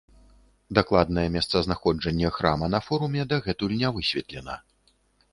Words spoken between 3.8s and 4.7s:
не высветлена.